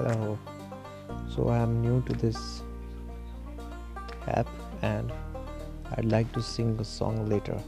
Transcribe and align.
hello. 0.00 0.38
So 1.28 1.50
i'm 1.50 1.82
new 1.82 2.02
to 2.08 2.14
this 2.14 2.62
app 4.26 4.48
and 4.80 5.12
i'd 5.96 6.06
like 6.06 6.32
to 6.32 6.42
sing 6.42 6.78
a 6.80 6.84
song 6.84 7.28
later. 7.28 7.60